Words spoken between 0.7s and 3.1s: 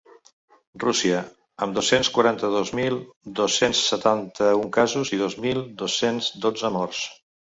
Rússia, amb dos-cents quaranta-dos mil